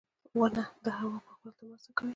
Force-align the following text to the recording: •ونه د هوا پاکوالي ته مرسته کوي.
•ونه 0.39 0.63
د 0.83 0.85
هوا 0.99 1.17
پاکوالي 1.25 1.51
ته 1.57 1.61
مرسته 1.69 1.91
کوي. 1.97 2.09